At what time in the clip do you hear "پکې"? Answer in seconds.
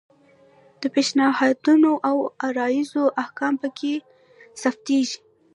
3.61-3.93